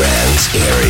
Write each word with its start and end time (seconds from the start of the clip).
Trance 0.00 0.54
Area. 0.54 0.89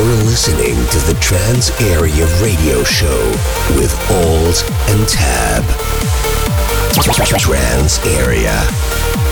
You're 0.00 0.24
listening 0.24 0.76
to 0.76 0.98
the 1.12 1.18
Trance 1.20 1.78
Area 1.78 2.24
Radio 2.42 2.82
Show 2.84 3.28
with 3.76 3.92
Alt 4.10 4.64
and 4.88 5.06
Tab. 5.06 5.62
Trance 7.38 7.98
Area. 8.06 9.29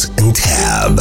Alt 0.00 0.18
and 0.18 0.34
Tab. 0.34 1.00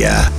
Trance 0.00 0.29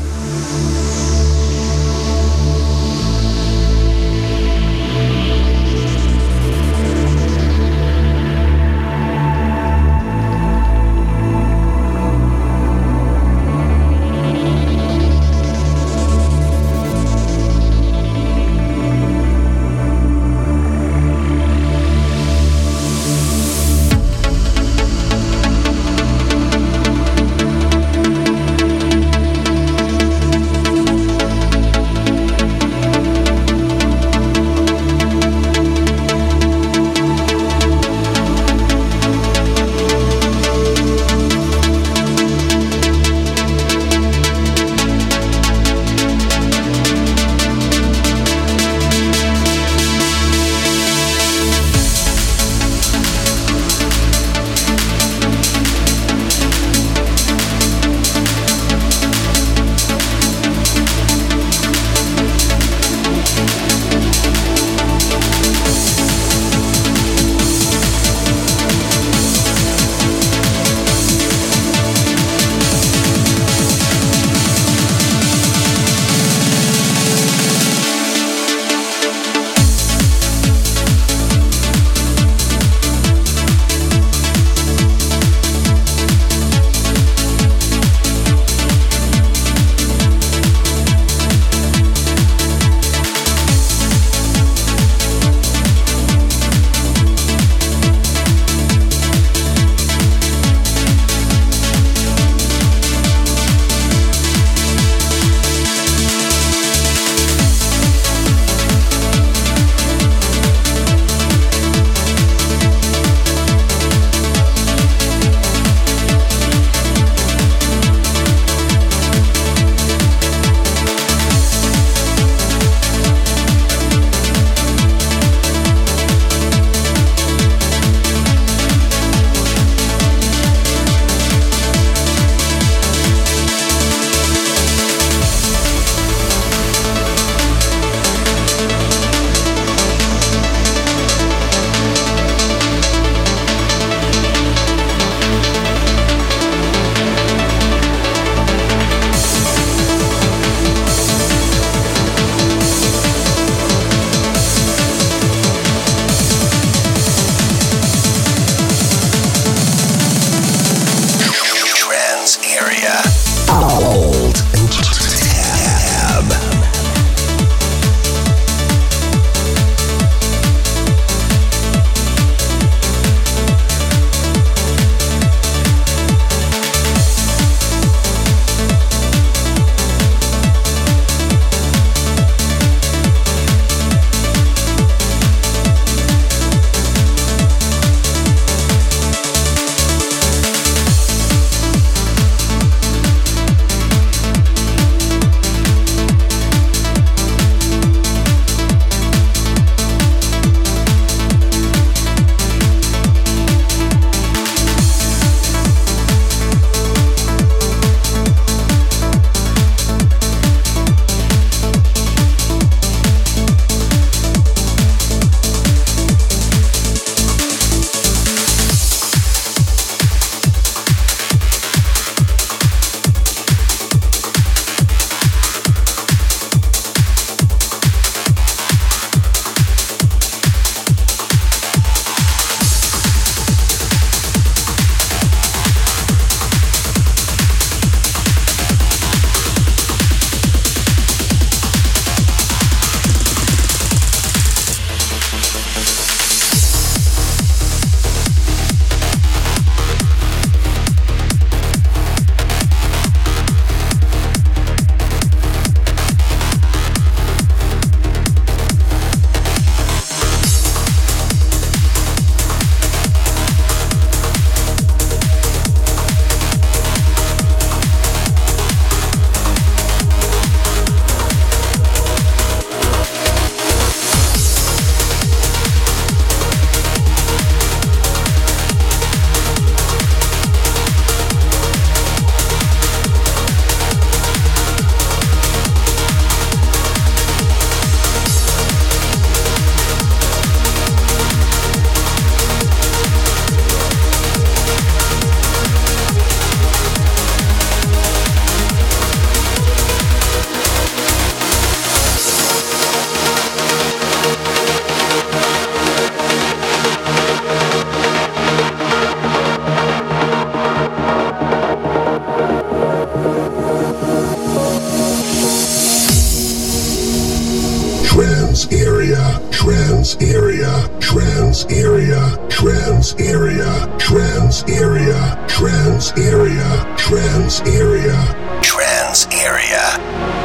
area, 318.72 319.39
Trance 319.52 320.18
Area, 320.22 320.89
Trance 320.99 321.65
Area, 321.69 322.38
Trance 322.49 323.15
Area, 323.19 323.98
Trance 323.99 324.64
Area, 324.68 325.45
Trance 325.48 326.11
Area, 326.18 326.95
Trance 326.98 327.61
Area, 327.61 328.61
Trance 328.61 329.27
Area. 329.31 330.40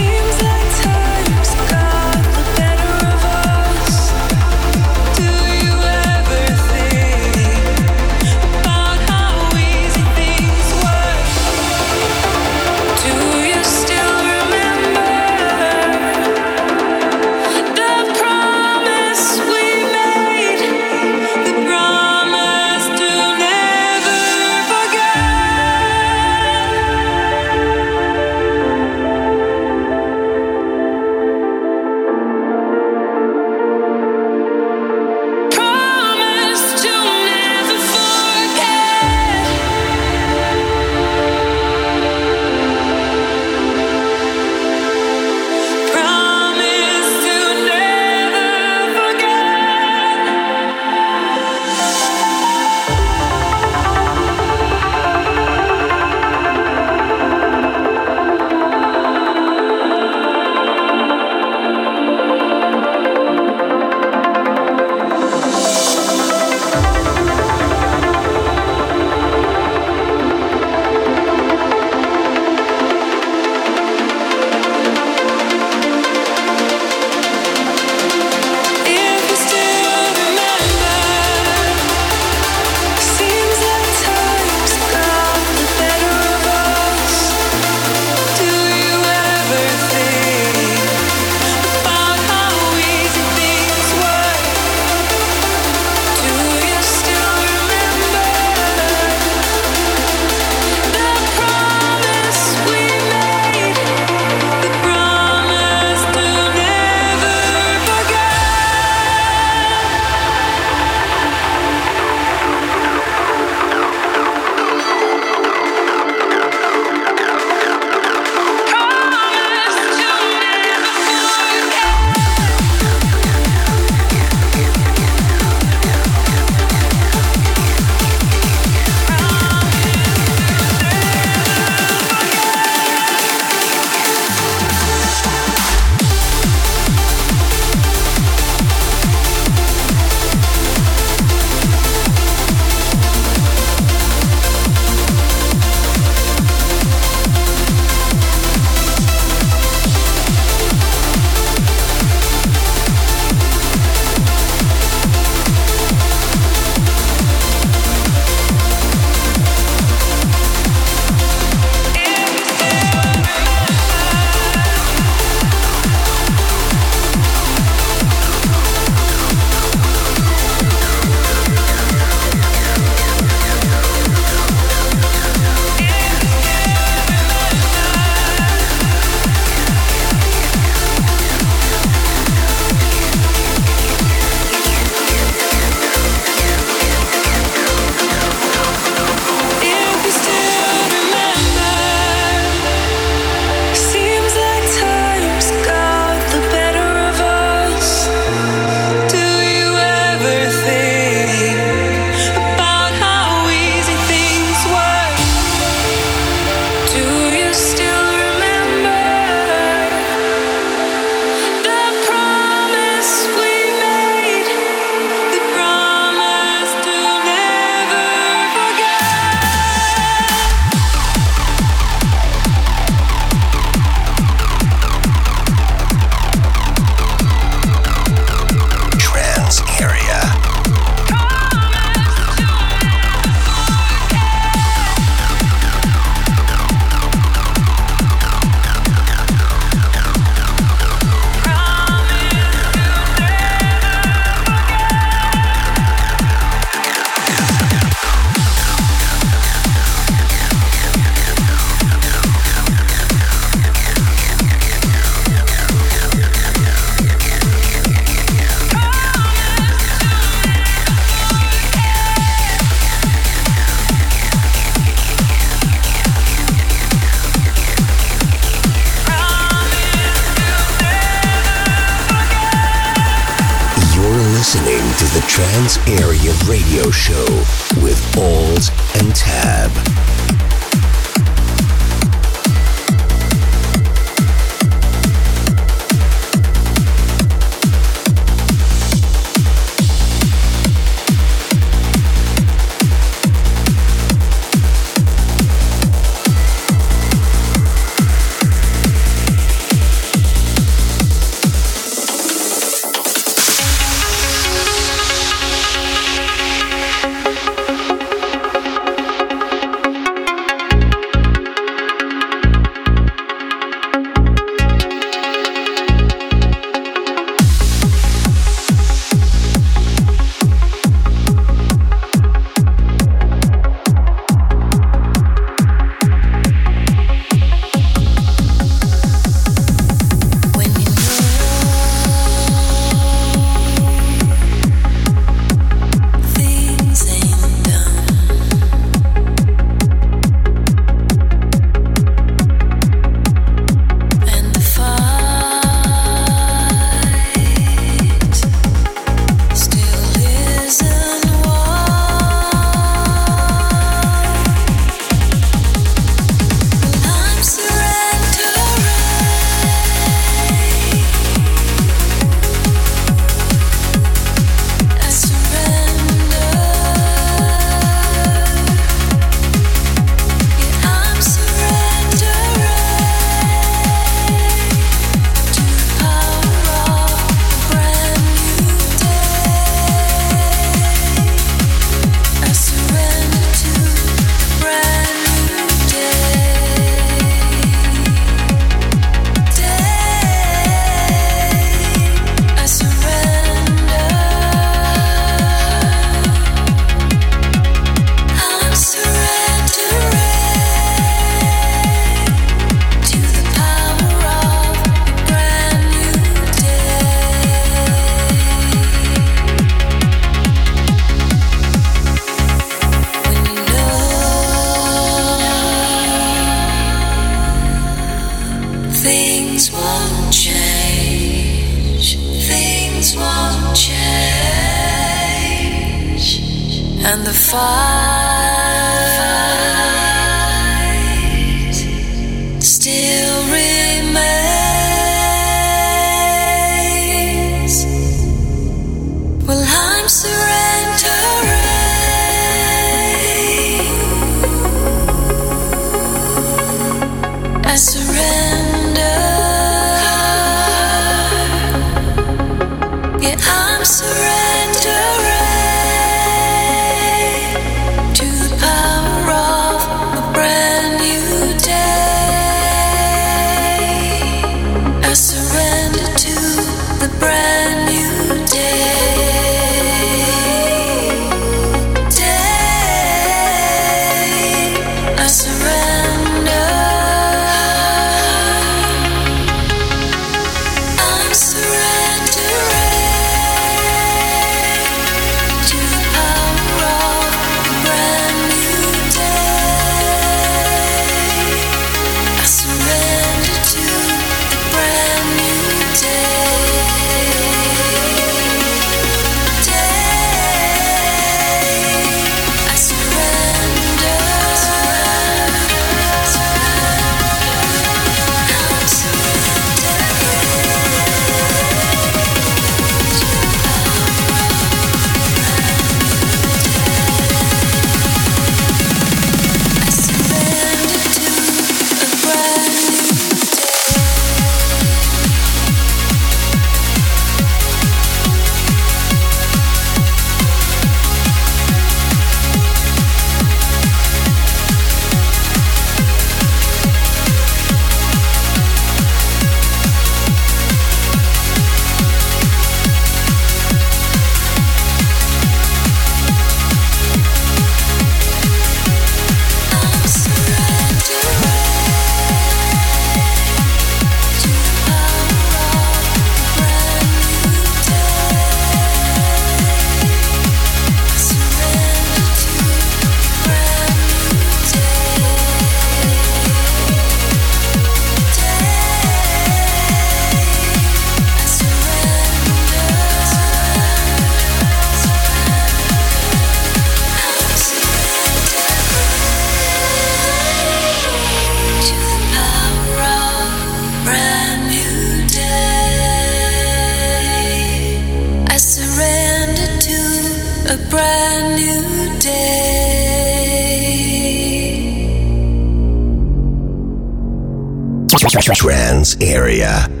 Trance 598.39 599.17
Area. 599.19 600.00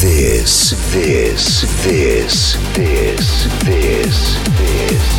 This, 0.00 0.70
this, 0.94 1.62
this, 1.84 2.52
this, 2.72 2.76
this, 2.76 3.48
this 3.64 4.38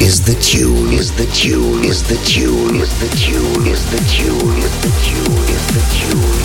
is 0.02 0.24
the 0.24 0.36
tune, 0.42 0.94
is 0.94 1.12
the 1.18 1.26
tune, 1.34 1.84
is 1.84 2.02
the 2.08 2.16
tune, 2.24 2.78
is 2.78 2.94
the 3.02 3.10
tune, 3.18 3.68
is 3.68 3.84
the 3.92 4.00
tune, 4.08 4.58
is 4.58 4.78
the 4.80 4.90
tune, 5.04 5.50
is 5.52 5.68
the 5.76 5.84
tune, 6.00 6.40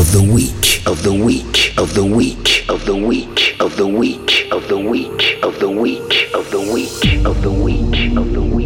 of 0.00 0.12
the 0.12 0.22
week, 0.32 0.86
of 0.86 1.02
the 1.02 1.12
week, 1.12 1.74
of 1.76 1.94
the 1.94 2.04
week, 2.04 2.64
of 2.68 2.84
the 2.86 2.94
week, 2.94 3.56
of 3.58 3.76
the 3.76 3.88
week, 3.88 4.46
of 4.52 4.68
the 4.68 4.78
week, 4.78 5.42
of 5.42 5.58
the 5.58 5.68
week, 5.68 6.30
of 6.32 6.48
the 6.48 6.60
week, 6.60 7.14
of 7.24 7.42
the 7.42 7.50
week, 7.50 8.16
of 8.16 8.32
the 8.32 8.40
week, 8.40 8.59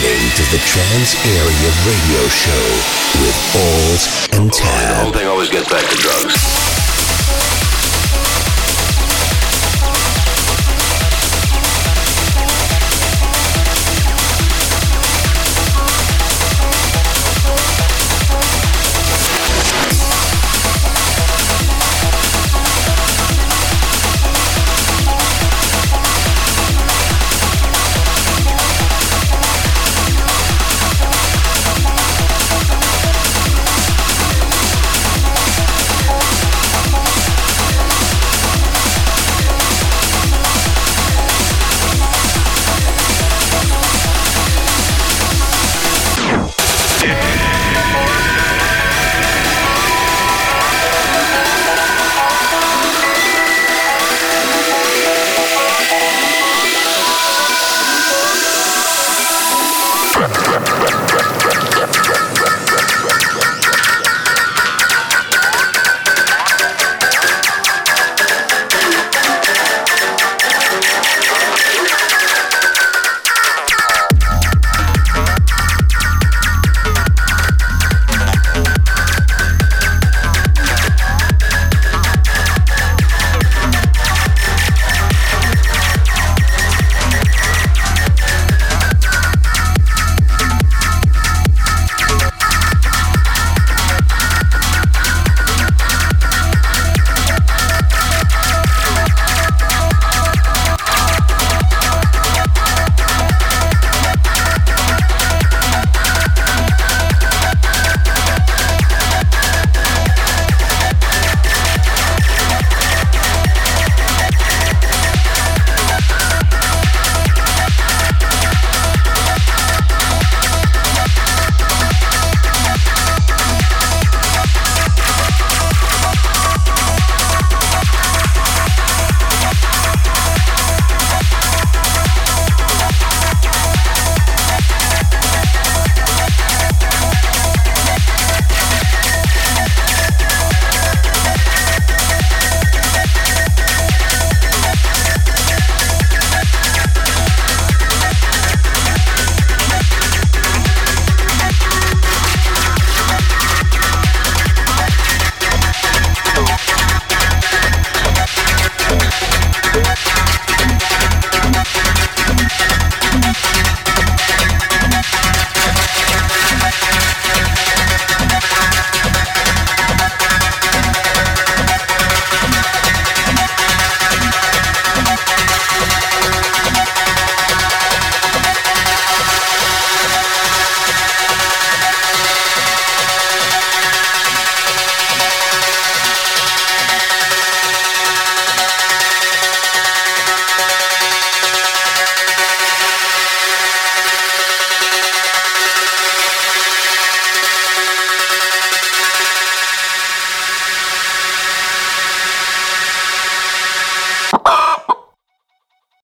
listening 0.00 0.30
to 0.36 0.50
the 0.50 0.58
Trance 0.64 1.14
Area 1.26 1.70
Radio 1.84 2.28
Show 2.28 2.66
with 3.20 3.36
Alt 3.54 4.40
and 4.40 4.52
Tab. 4.52 4.96
The 4.96 5.02
whole 5.02 5.12
thing 5.12 5.26
always 5.26 5.50
gets 5.50 5.68
back 5.68 5.88
to 5.90 5.96
drugs. 5.96 6.59